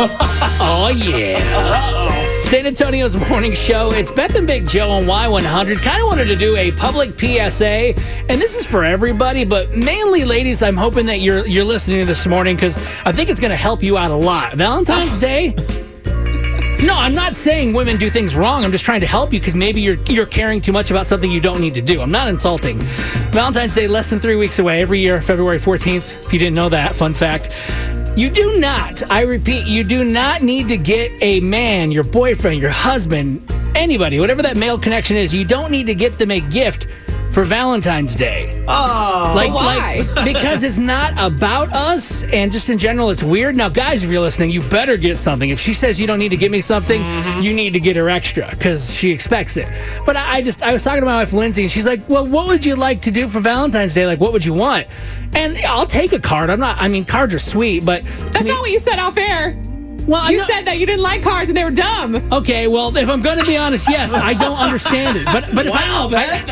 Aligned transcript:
Oh, 0.00 0.92
yeah. 0.94 2.40
San 2.40 2.66
Antonio's 2.66 3.16
morning 3.28 3.52
show. 3.52 3.90
It's 3.90 4.10
Beth 4.10 4.36
and 4.36 4.46
Big 4.46 4.66
Joe 4.66 4.90
on 4.90 5.04
Y100. 5.04 5.82
Kind 5.82 6.00
of 6.00 6.06
wanted 6.08 6.26
to 6.26 6.36
do 6.36 6.56
a 6.56 6.70
public 6.72 7.18
PSA, 7.18 7.94
and 8.28 8.40
this 8.40 8.54
is 8.54 8.64
for 8.64 8.84
everybody, 8.84 9.44
but 9.44 9.72
mainly 9.76 10.24
ladies. 10.24 10.62
I'm 10.62 10.76
hoping 10.76 11.06
that 11.06 11.18
you're 11.18 11.46
you're 11.46 11.64
listening 11.64 12.06
this 12.06 12.26
morning 12.26 12.54
because 12.56 12.78
I 13.04 13.12
think 13.12 13.28
it's 13.28 13.40
going 13.40 13.50
to 13.50 13.56
help 13.56 13.82
you 13.82 13.98
out 13.98 14.10
a 14.10 14.16
lot. 14.16 14.54
Valentine's 14.54 15.18
Day. 15.28 15.54
No, 16.82 16.94
I'm 16.96 17.14
not 17.14 17.34
saying 17.34 17.72
women 17.72 17.96
do 17.96 18.08
things 18.08 18.36
wrong. 18.36 18.64
I'm 18.64 18.70
just 18.70 18.84
trying 18.84 19.00
to 19.00 19.06
help 19.06 19.32
you 19.32 19.40
because 19.40 19.56
maybe 19.56 19.80
you're 19.80 19.96
you're 20.08 20.26
caring 20.26 20.60
too 20.60 20.70
much 20.70 20.92
about 20.92 21.06
something 21.06 21.30
you 21.30 21.40
don't 21.40 21.60
need 21.60 21.74
to 21.74 21.82
do. 21.82 22.00
I'm 22.00 22.12
not 22.12 22.28
insulting. 22.28 22.78
Valentine's 23.32 23.74
Day 23.74 23.88
less 23.88 24.10
than 24.10 24.20
three 24.20 24.36
weeks 24.36 24.60
away. 24.60 24.80
Every 24.80 25.00
year, 25.00 25.20
February 25.20 25.58
14th. 25.58 26.24
If 26.24 26.32
you 26.32 26.38
didn't 26.38 26.54
know 26.54 26.68
that, 26.68 26.94
fun 26.94 27.14
fact. 27.14 27.50
You 28.16 28.30
do 28.30 28.58
not, 28.58 29.08
I 29.12 29.22
repeat, 29.22 29.66
you 29.66 29.84
do 29.84 30.02
not 30.02 30.42
need 30.42 30.66
to 30.68 30.76
get 30.76 31.12
a 31.20 31.38
man, 31.40 31.92
your 31.92 32.02
boyfriend, 32.02 32.60
your 32.60 32.70
husband, 32.70 33.42
anybody, 33.76 34.18
whatever 34.18 34.42
that 34.42 34.56
male 34.56 34.76
connection 34.76 35.16
is, 35.16 35.32
you 35.32 35.44
don't 35.44 35.70
need 35.70 35.86
to 35.86 35.94
get 35.94 36.14
them 36.14 36.32
a 36.32 36.40
gift 36.40 36.88
for 37.30 37.44
Valentine's 37.44 38.16
Day. 38.16 38.64
Oh, 38.68 39.32
Like, 39.36 39.52
Why? 39.52 40.04
like 40.14 40.14
because 40.24 40.62
it's 40.62 40.78
not 40.78 41.12
about 41.18 41.72
us 41.72 42.22
and 42.24 42.50
just 42.50 42.70
in 42.70 42.78
general 42.78 43.10
it's 43.10 43.22
weird. 43.22 43.56
Now 43.56 43.68
guys, 43.68 44.04
if 44.04 44.10
you're 44.10 44.20
listening, 44.20 44.50
you 44.50 44.62
better 44.62 44.96
get 44.96 45.18
something. 45.18 45.50
If 45.50 45.60
she 45.60 45.72
says 45.72 46.00
you 46.00 46.06
don't 46.06 46.18
need 46.18 46.30
to 46.30 46.36
get 46.36 46.50
me 46.50 46.60
something, 46.60 47.00
mm-hmm. 47.00 47.40
you 47.40 47.54
need 47.54 47.72
to 47.74 47.80
get 47.80 47.96
her 47.96 48.08
extra 48.08 48.54
cuz 48.56 48.92
she 48.94 49.10
expects 49.10 49.56
it. 49.56 49.68
But 50.04 50.16
I, 50.16 50.36
I 50.36 50.42
just 50.42 50.62
I 50.62 50.72
was 50.72 50.82
talking 50.82 51.00
to 51.00 51.06
my 51.06 51.16
wife 51.16 51.32
Lindsay 51.32 51.62
and 51.62 51.70
she's 51.70 51.86
like, 51.86 52.08
"Well, 52.08 52.26
what 52.26 52.46
would 52.48 52.64
you 52.64 52.76
like 52.76 53.02
to 53.02 53.10
do 53.10 53.28
for 53.28 53.40
Valentine's 53.40 53.94
Day? 53.94 54.06
Like 54.06 54.20
what 54.20 54.32
would 54.32 54.44
you 54.44 54.54
want?" 54.54 54.86
And 55.34 55.58
I'll 55.66 55.86
take 55.86 56.12
a 56.12 56.18
card. 56.20 56.50
I'm 56.50 56.60
not 56.60 56.78
I 56.80 56.88
mean, 56.88 57.04
cards 57.04 57.34
are 57.34 57.38
sweet, 57.38 57.84
but 57.84 58.02
That's 58.32 58.44
me- 58.44 58.50
not 58.50 58.60
what 58.60 58.70
you 58.70 58.78
said 58.78 58.98
off 58.98 59.16
air. 59.16 59.56
Well, 60.08 60.30
You 60.30 60.38
not- 60.38 60.48
said 60.48 60.64
that 60.66 60.78
you 60.78 60.86
didn't 60.86 61.02
like 61.02 61.22
cards 61.22 61.48
and 61.50 61.56
they 61.56 61.64
were 61.64 61.70
dumb. 61.70 62.16
Okay, 62.32 62.66
well, 62.66 62.94
if 62.96 63.08
I'm 63.08 63.20
going 63.20 63.38
to 63.38 63.44
be 63.46 63.56
honest, 63.56 63.88
yes, 63.88 64.14
I 64.14 64.34
don't 64.34 64.58
understand 64.58 65.16
it. 65.18 65.26
But 65.26 65.44
but 65.54 65.66
if 65.66 65.74
wow, 65.74 66.08
I, 66.08 66.10
Beth. 66.10 66.48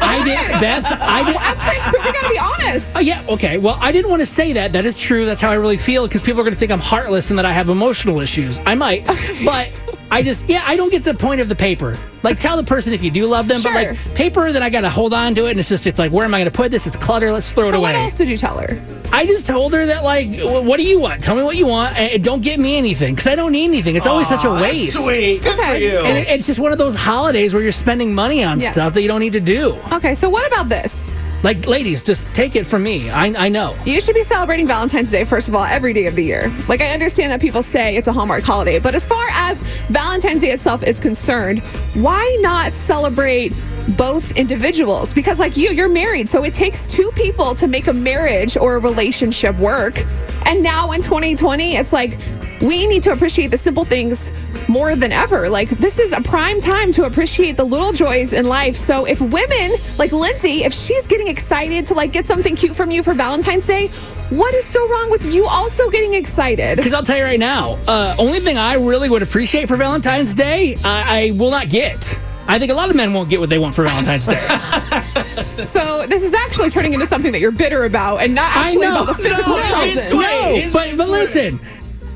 I 0.00 0.24
did 0.24 0.60
Beth, 0.60 0.84
I 1.00 1.24
did 1.26 1.36
I'm 1.36 1.58
transparent. 1.58 2.04
We 2.06 2.12
gotta 2.12 2.28
be 2.28 2.38
honest. 2.38 2.96
Oh, 2.96 3.00
yeah, 3.00 3.24
okay. 3.28 3.58
Well, 3.58 3.76
I 3.80 3.92
didn't 3.92 4.10
want 4.10 4.20
to 4.20 4.26
say 4.26 4.52
that. 4.54 4.72
That 4.72 4.84
is 4.84 4.98
true. 5.00 5.26
That's 5.26 5.40
how 5.40 5.50
I 5.50 5.54
really 5.54 5.76
feel 5.76 6.06
because 6.06 6.22
people 6.22 6.40
are 6.40 6.44
going 6.44 6.54
to 6.54 6.58
think 6.58 6.70
I'm 6.72 6.78
heartless 6.80 7.30
and 7.30 7.38
that 7.38 7.44
I 7.44 7.52
have 7.52 7.68
emotional 7.68 8.20
issues. 8.20 8.60
I 8.64 8.74
might, 8.74 9.04
but 9.44 9.70
I 10.12 10.22
just, 10.22 10.46
yeah, 10.48 10.62
I 10.66 10.76
don't 10.76 10.90
get 10.90 11.02
the 11.04 11.14
point 11.14 11.40
of 11.40 11.48
the 11.48 11.56
paper. 11.56 11.96
Like, 12.22 12.38
tell 12.38 12.56
the 12.58 12.62
person 12.64 12.92
if 12.92 13.02
you 13.02 13.10
do 13.10 13.26
love 13.26 13.48
them, 13.48 13.60
Sure. 13.60 13.72
but 13.72 13.88
like 13.96 14.14
paper, 14.14 14.52
then 14.52 14.62
I 14.62 14.68
got 14.68 14.82
to 14.82 14.90
hold 14.90 15.14
on 15.14 15.34
to 15.36 15.46
it. 15.46 15.52
And 15.52 15.58
it's 15.58 15.70
just, 15.70 15.86
it's 15.86 15.98
like, 15.98 16.12
where 16.12 16.24
am 16.24 16.34
I 16.34 16.38
going 16.38 16.50
to 16.52 16.56
put 16.56 16.70
this? 16.70 16.86
It's 16.86 16.96
clutter. 16.96 17.32
Let's 17.32 17.50
throw 17.52 17.64
it 17.64 17.70
So 17.70 17.78
away. 17.78 17.92
what 17.92 17.94
else 17.96 18.16
did 18.18 18.28
you 18.28 18.36
tell 18.36 18.58
her? 18.58 18.78
I 19.10 19.24
just 19.26 19.46
told 19.46 19.72
her 19.72 19.86
that, 19.86 20.04
like, 20.04 20.38
what 20.38 20.76
do 20.76 20.84
you 20.84 21.00
want? 21.00 21.22
Tell 21.22 21.34
me 21.34 21.42
what 21.42 21.56
you 21.56 21.66
want. 21.66 21.98
And 21.98 22.22
don't 22.22 22.42
get 22.42 22.60
me 22.60 22.76
anything 22.76 23.14
because 23.14 23.26
I 23.26 23.34
don't 23.34 23.52
need 23.52 23.64
anything. 23.64 23.96
It's 23.96 24.06
always 24.06 24.28
such 24.28 24.44
a 24.44 24.48
Aw, 24.48 24.54
that's 24.58 24.72
waste. 24.72 25.02
Sweet. 25.02 25.42
Good 25.42 25.54
for 25.56 25.62
Okay. 25.62 25.82
you. 25.82 25.98
And 26.04 26.18
it- 26.18 26.28
it's 26.28 26.46
just 26.46 26.58
one 26.60 26.72
of 26.72 26.78
those 26.78 26.94
holidays 26.94 27.54
where 27.54 27.62
you're 27.62 27.72
spending 27.72 28.14
money 28.14 28.44
on 28.44 28.60
Yes. 28.60 28.72
stuff 28.72 28.92
that 28.94 29.00
you 29.02 29.08
don't 29.08 29.20
need 29.20 29.32
to 29.32 29.40
do. 29.40 29.78
Okay, 29.92 30.14
so 30.14 30.28
what 30.28 30.46
about 30.46 30.68
this? 30.68 31.10
Like, 31.42 31.66
ladies, 31.66 32.02
just 32.02 32.32
take 32.34 32.54
it 32.54 32.64
from 32.64 32.84
me. 32.84 33.10
I, 33.10 33.46
I 33.46 33.48
know. 33.48 33.76
You 33.84 34.00
should 34.00 34.14
be 34.14 34.22
celebrating 34.22 34.66
Valentine's 34.66 35.10
Day, 35.10 35.24
first 35.24 35.48
of 35.48 35.54
all, 35.56 35.64
every 35.64 35.92
day 35.92 36.06
of 36.06 36.14
the 36.14 36.22
year. 36.22 36.48
Like, 36.68 36.80
I 36.80 36.90
understand 36.92 37.32
that 37.32 37.40
people 37.40 37.62
say 37.62 37.96
it's 37.96 38.06
a 38.06 38.12
Hallmark 38.12 38.44
holiday, 38.44 38.78
but 38.78 38.94
as 38.94 39.04
far 39.04 39.26
as 39.32 39.62
Valentine's 39.88 40.42
Day 40.42 40.52
itself 40.52 40.84
is 40.84 41.00
concerned, 41.00 41.58
why 41.94 42.38
not 42.40 42.72
celebrate 42.72 43.52
both 43.96 44.30
individuals? 44.32 45.12
Because, 45.12 45.40
like 45.40 45.56
you, 45.56 45.70
you're 45.70 45.88
married, 45.88 46.28
so 46.28 46.44
it 46.44 46.54
takes 46.54 46.92
two 46.92 47.10
people 47.16 47.54
to 47.56 47.66
make 47.66 47.88
a 47.88 47.92
marriage 47.92 48.56
or 48.56 48.76
a 48.76 48.80
relationship 48.80 49.56
work. 49.58 50.04
And 50.46 50.62
now 50.62 50.92
in 50.92 51.02
2020, 51.02 51.76
it's 51.76 51.92
like 51.92 52.18
we 52.60 52.86
need 52.86 53.02
to 53.02 53.12
appreciate 53.12 53.48
the 53.48 53.56
simple 53.56 53.84
things 53.84 54.30
more 54.72 54.96
than 54.96 55.12
ever. 55.12 55.48
Like, 55.48 55.68
this 55.68 55.98
is 55.98 56.12
a 56.12 56.20
prime 56.22 56.60
time 56.60 56.90
to 56.92 57.04
appreciate 57.04 57.56
the 57.56 57.64
little 57.64 57.92
joys 57.92 58.32
in 58.32 58.46
life. 58.46 58.74
So, 58.74 59.04
if 59.04 59.20
women 59.20 59.72
like 59.98 60.12
Lindsay, 60.12 60.64
if 60.64 60.72
she's 60.72 61.06
getting 61.06 61.28
excited 61.28 61.86
to 61.86 61.94
like 61.94 62.12
get 62.12 62.26
something 62.26 62.56
cute 62.56 62.74
from 62.74 62.90
you 62.90 63.02
for 63.02 63.12
Valentine's 63.14 63.66
Day, 63.66 63.88
what 64.30 64.54
is 64.54 64.64
so 64.64 64.80
wrong 64.88 65.10
with 65.10 65.32
you 65.32 65.46
also 65.46 65.90
getting 65.90 66.14
excited? 66.14 66.76
Because 66.76 66.94
I'll 66.94 67.02
tell 67.02 67.18
you 67.18 67.24
right 67.24 67.38
now, 67.38 67.78
uh, 67.86 68.14
only 68.18 68.40
thing 68.40 68.56
I 68.56 68.74
really 68.74 69.10
would 69.10 69.22
appreciate 69.22 69.68
for 69.68 69.76
Valentine's 69.76 70.32
Day, 70.34 70.74
I, 70.84 71.28
I 71.28 71.30
will 71.38 71.50
not 71.50 71.68
get. 71.68 72.18
I 72.48 72.58
think 72.58 72.72
a 72.72 72.74
lot 72.74 72.90
of 72.90 72.96
men 72.96 73.12
won't 73.14 73.28
get 73.28 73.38
what 73.38 73.48
they 73.50 73.58
want 73.58 73.74
for 73.74 73.84
Valentine's 73.84 74.26
Day. 74.26 74.40
So, 75.64 76.06
this 76.08 76.22
is 76.24 76.34
actually 76.34 76.70
turning 76.70 76.92
into 76.92 77.06
something 77.06 77.30
that 77.32 77.38
you're 77.38 77.50
bitter 77.52 77.84
about 77.84 78.18
and 78.22 78.34
not 78.34 78.50
I 78.56 78.62
actually 78.64 78.86
know. 78.86 79.02
about 79.02 79.16
the 79.16 79.22
physical 79.22 79.54
No, 79.56 79.62
present. 79.62 80.00
sweet. 80.00 80.66
no, 80.66 80.72
but 80.72 80.96
but 80.96 81.08
listen. 81.08 81.60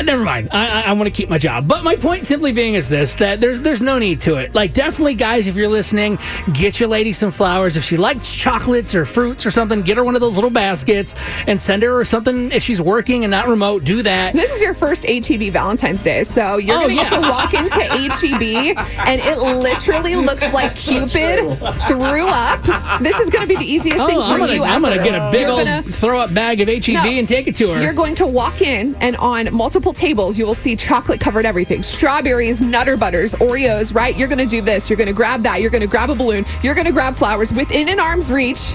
Uh, 0.00 0.02
never 0.02 0.24
mind. 0.24 0.48
I, 0.50 0.66
I, 0.66 0.80
I 0.88 0.92
want 0.94 1.04
to 1.04 1.10
keep 1.10 1.28
my 1.28 1.36
job. 1.38 1.68
But 1.68 1.84
my 1.84 1.94
point 1.96 2.24
simply 2.24 2.52
being 2.52 2.74
is 2.74 2.88
this: 2.88 3.16
that 3.16 3.40
there's 3.40 3.60
there's 3.60 3.82
no 3.82 3.98
need 3.98 4.20
to 4.22 4.36
it. 4.36 4.54
Like 4.54 4.72
definitely, 4.72 5.14
guys, 5.14 5.46
if 5.46 5.56
you're 5.56 5.68
listening, 5.68 6.18
get 6.54 6.80
your 6.80 6.88
lady 6.88 7.12
some 7.12 7.30
flowers. 7.30 7.76
If 7.76 7.84
she 7.84 7.96
likes 7.96 8.34
chocolates 8.34 8.94
or 8.94 9.04
fruits 9.04 9.44
or 9.44 9.50
something, 9.50 9.82
get 9.82 9.96
her 9.96 10.04
one 10.04 10.14
of 10.14 10.20
those 10.20 10.36
little 10.36 10.50
baskets 10.50 11.14
and 11.46 11.60
send 11.60 11.82
her 11.82 11.98
or 11.98 12.04
something. 12.04 12.50
If 12.52 12.62
she's 12.62 12.80
working 12.80 13.24
and 13.24 13.30
not 13.30 13.46
remote, 13.46 13.84
do 13.84 14.02
that. 14.02 14.32
This 14.34 14.54
is 14.54 14.62
your 14.62 14.74
first 14.74 15.04
HEB 15.04 15.52
Valentine's 15.52 16.02
Day, 16.02 16.22
so 16.24 16.56
you're 16.56 16.76
Oh, 16.76 16.82
gonna 16.82 16.94
get 16.94 17.08
to 17.10 17.20
walk 17.20 17.52
into 17.54 17.80
HEB, 17.82 18.76
and 19.06 19.20
it 19.20 19.38
literally 19.38 20.16
looks 20.16 20.50
like 20.52 20.74
Cupid 20.74 21.40
threw 21.88 22.26
up. 22.28 22.62
This 23.02 23.20
is 23.20 23.28
gonna 23.30 23.46
be 23.46 23.56
the 23.56 23.64
easiest 23.70 23.98
oh, 24.00 24.06
thing 24.06 24.16
Oh, 24.18 24.22
for 24.22 24.32
I'm 24.34 24.38
gonna, 24.40 24.54
you 24.54 24.62
I'm 24.64 24.84
ever. 24.84 24.96
gonna 24.96 25.08
get 25.10 25.14
a 25.20 25.30
big 25.30 25.42
You're 25.42 25.50
old 25.50 25.64
gonna- 25.64 25.82
throw 25.82 26.20
up 26.20 26.32
bag 26.32 26.60
of 26.60 26.68
HEB 26.68 26.94
No. 26.94 27.02
and 27.04 27.28
take 27.28 27.46
it 27.48 27.54
to 27.56 27.70
her. 27.70 27.82
You're 27.82 27.92
going 27.92 28.14
to 28.16 28.26
walk 28.26 28.62
in, 28.62 28.94
and 29.00 29.16
on 29.16 29.52
multiple 29.54 29.89
tables, 29.92 30.38
you 30.38 30.46
will 30.46 30.54
see 30.54 30.76
chocolate 30.76 31.20
covered 31.20 31.46
everything 31.46 31.82
strawberries, 31.82 32.60
Nutter 32.60 32.96
Butters, 32.96 33.34
Oreos, 33.34 33.94
right? 33.94 34.16
You're 34.16 34.28
going 34.28 34.38
to 34.38 34.46
do 34.46 34.60
this. 34.60 34.88
You're 34.88 34.96
going 34.96 35.08
to 35.08 35.14
grab 35.14 35.42
that. 35.42 35.60
You're 35.60 35.70
going 35.70 35.82
to 35.82 35.86
grab 35.86 36.10
a 36.10 36.14
balloon. 36.14 36.44
You're 36.62 36.74
going 36.74 36.86
to 36.86 36.92
grab 36.92 37.14
flowers 37.14 37.52
within 37.52 37.88
an 37.88 38.00
arm's 38.00 38.30
reach. 38.30 38.74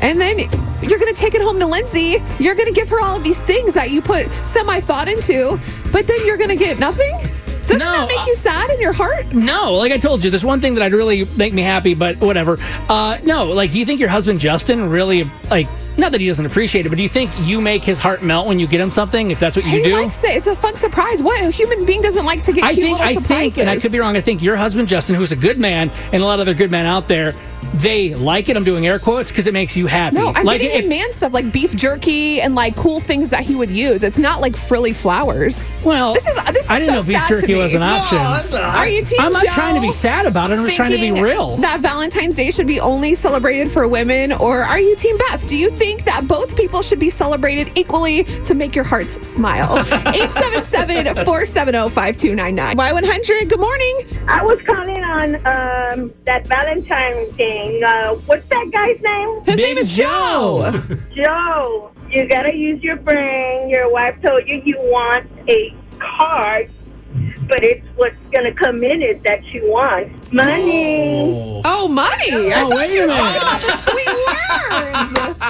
And 0.00 0.20
then 0.20 0.38
you're 0.82 0.98
going 0.98 1.12
to 1.12 1.20
take 1.20 1.34
it 1.34 1.42
home 1.42 1.58
to 1.58 1.66
Lindsay. 1.66 2.16
You're 2.38 2.54
going 2.54 2.68
to 2.68 2.72
give 2.72 2.88
her 2.90 3.00
all 3.00 3.16
of 3.16 3.24
these 3.24 3.40
things 3.40 3.74
that 3.74 3.90
you 3.90 4.00
put 4.00 4.30
semi 4.46 4.80
thought 4.80 5.08
into, 5.08 5.60
but 5.92 6.06
then 6.06 6.18
you're 6.24 6.36
going 6.36 6.50
to 6.50 6.56
get 6.56 6.78
nothing? 6.78 7.18
Doesn't 7.68 7.78
No, 7.78 7.92
that 7.92 8.08
make 8.08 8.26
you 8.26 8.34
sad 8.34 8.70
in 8.70 8.80
your 8.80 8.92
heart? 8.92 9.32
No, 9.34 9.74
like 9.74 9.92
I 9.92 9.98
told 9.98 10.24
you, 10.24 10.30
there's 10.30 10.44
one 10.44 10.60
thing 10.60 10.74
that 10.74 10.82
I'd 10.82 10.92
really 10.92 11.24
make 11.36 11.52
me 11.52 11.62
happy, 11.62 11.94
but 11.94 12.16
whatever. 12.18 12.56
Uh, 12.88 13.18
no, 13.24 13.44
like, 13.46 13.70
do 13.72 13.78
you 13.78 13.84
think 13.84 14.00
your 14.00 14.08
husband 14.08 14.40
Justin 14.40 14.88
really 14.88 15.24
like? 15.50 15.68
Not 15.98 16.12
that 16.12 16.20
he 16.20 16.28
doesn't 16.28 16.46
appreciate 16.46 16.86
it, 16.86 16.90
but 16.90 16.96
do 16.96 17.02
you 17.02 17.08
think 17.08 17.30
you 17.40 17.60
make 17.60 17.84
his 17.84 17.98
heart 17.98 18.22
melt 18.22 18.46
when 18.46 18.58
you 18.60 18.66
get 18.68 18.80
him 18.80 18.90
something? 18.90 19.30
If 19.32 19.40
that's 19.40 19.56
what 19.56 19.64
you 19.66 19.78
he 19.78 19.82
do, 19.82 19.92
likes 19.94 20.22
it. 20.22 20.30
It's 20.36 20.46
a 20.46 20.54
fun 20.54 20.76
surprise. 20.76 21.22
What 21.22 21.42
a 21.42 21.50
human 21.50 21.84
being 21.84 22.00
doesn't 22.02 22.24
like 22.24 22.42
to 22.42 22.52
get 22.52 22.62
I 22.64 22.72
cute 22.72 22.86
think, 22.86 22.98
little 23.00 23.06
I 23.08 23.14
surprises. 23.14 23.54
think, 23.56 23.58
and 23.58 23.68
I 23.70 23.78
could 23.78 23.90
be 23.92 23.98
wrong. 23.98 24.16
I 24.16 24.20
think 24.20 24.40
your 24.42 24.56
husband 24.56 24.86
Justin, 24.88 25.16
who's 25.16 25.32
a 25.32 25.36
good 25.36 25.58
man, 25.58 25.90
and 26.12 26.22
a 26.22 26.26
lot 26.26 26.34
of 26.34 26.42
other 26.42 26.54
good 26.54 26.70
men 26.70 26.86
out 26.86 27.08
there, 27.08 27.32
they 27.74 28.14
like 28.14 28.48
it. 28.48 28.56
I'm 28.56 28.64
doing 28.64 28.86
air 28.86 28.98
quotes 28.98 29.30
because 29.30 29.46
it 29.46 29.54
makes 29.54 29.76
you 29.76 29.86
happy. 29.86 30.16
No, 30.16 30.32
I'm 30.34 30.44
like 30.44 30.60
getting 30.60 30.84
if, 30.84 30.88
man 30.88 31.12
stuff 31.12 31.32
like 31.32 31.52
beef 31.52 31.76
jerky 31.76 32.40
and 32.40 32.54
like 32.54 32.76
cool 32.76 33.00
things 33.00 33.30
that 33.30 33.42
he 33.42 33.54
would 33.54 33.70
use. 33.70 34.02
It's 34.04 34.18
not 34.18 34.40
like 34.40 34.56
frilly 34.56 34.92
flowers. 34.92 35.72
well, 35.84 36.12
This 36.14 36.26
is 36.26 36.36
this 36.52 36.64
is 36.64 36.70
I 36.70 36.78
didn't 36.78 37.02
so 37.02 37.12
know 37.12 37.18
beef 37.18 37.28
jerky 37.28 37.54
was 37.54 37.74
an 37.74 37.82
option. 37.82 38.18
No, 38.18 38.24
that's 38.24 38.54
all 38.54 38.62
right. 38.62 38.76
Are 38.78 38.88
you 38.88 39.04
team 39.04 39.20
I'm 39.20 39.32
not 39.32 39.44
Joe 39.44 39.50
trying 39.52 39.74
to 39.74 39.80
be 39.80 39.92
sad 39.92 40.26
about 40.26 40.50
it. 40.50 40.58
I'm 40.58 40.64
just 40.64 40.76
trying 40.76 40.92
to 40.92 40.98
be 40.98 41.22
real. 41.22 41.56
That 41.58 41.80
Valentine's 41.80 42.36
Day 42.36 42.50
should 42.50 42.66
be 42.66 42.80
only 42.80 43.14
celebrated 43.14 43.70
for 43.70 43.86
women, 43.86 44.32
or 44.32 44.62
are 44.64 44.80
you 44.80 44.96
team 44.96 45.16
Beth? 45.18 45.46
Do 45.46 45.56
you 45.56 45.70
think 45.70 46.04
that 46.04 46.26
both 46.26 46.56
people 46.56 46.82
should 46.82 46.98
be 46.98 47.10
celebrated 47.10 47.70
equally 47.76 48.24
to 48.24 48.54
make 48.54 48.74
your 48.74 48.84
hearts 48.84 49.14
smile? 49.26 49.78
877-470-5299. 51.48 52.74
Y100. 52.74 53.48
Good 53.48 53.60
morning. 53.60 54.00
I 54.26 54.42
was 54.42 54.60
calling 54.62 55.02
on 55.04 55.34
um, 55.46 56.12
that 56.24 56.46
Valentine 56.46 57.14
thing. 57.48 57.82
Uh, 57.82 58.14
what's 58.26 58.46
that 58.48 58.70
guy's 58.70 59.00
name? 59.00 59.42
His 59.44 59.56
Big 59.56 59.66
name 59.66 59.78
is 59.78 59.96
Joe. 59.96 60.70
Joe. 60.72 60.96
Joe. 61.14 61.90
You 62.10 62.26
gotta 62.28 62.54
use 62.54 62.82
your 62.82 62.96
brain. 62.96 63.68
Your 63.68 63.90
wife 63.92 64.20
told 64.22 64.46
you 64.48 64.62
you 64.64 64.76
want 64.78 65.26
a 65.48 65.74
card, 65.98 66.70
but 67.48 67.62
it's 67.64 67.86
what's 67.96 68.16
gonna 68.32 68.52
come 68.52 68.82
in 68.82 69.02
it 69.02 69.22
that 69.24 69.44
you 69.52 69.70
want. 69.70 70.32
Money. 70.32 71.60
Oh, 71.64 71.88
money. 71.88 72.52
I 72.52 72.62
Oh, 72.64 72.68
thought 72.68 72.78
wait 72.78 72.88
she 72.88 73.00
was 73.00 73.10
talking 73.10 73.36
about 73.42 73.60
the 73.60 73.72
sweet 73.76 74.06
words. 74.06 74.27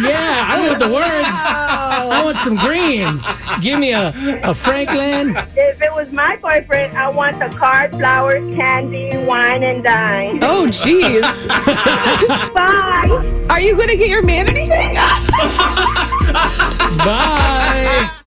Yeah, 0.00 0.44
I 0.48 0.66
want 0.66 0.78
the 0.78 0.88
words. 0.88 1.36
I 1.44 2.22
want 2.24 2.36
some 2.36 2.56
greens. 2.56 3.36
Give 3.60 3.78
me 3.78 3.92
a, 3.92 4.12
a 4.42 4.54
Franklin. 4.54 5.36
If 5.56 5.80
it 5.80 5.92
was 5.92 6.10
my 6.12 6.36
boyfriend, 6.36 6.96
I 6.96 7.10
want 7.10 7.38
the 7.38 7.48
card, 7.56 7.92
flowers, 7.92 8.54
candy, 8.56 9.16
wine, 9.24 9.62
and 9.62 9.84
dine. 9.84 10.40
Oh, 10.42 10.66
jeez. 10.66 11.46
Bye. 12.54 13.46
Are 13.50 13.60
you 13.60 13.76
going 13.76 13.88
to 13.88 13.96
get 13.96 14.08
your 14.08 14.24
man 14.24 14.48
anything? 14.48 14.94
Bye. 17.04 18.10